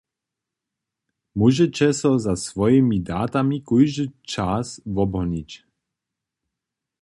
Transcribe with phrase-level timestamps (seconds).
[1.37, 5.49] Móžeće so za swojimi datami kóždy čas wobhonić.